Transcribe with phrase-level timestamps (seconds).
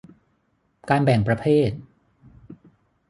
[0.89, 1.71] การแบ่งประเภท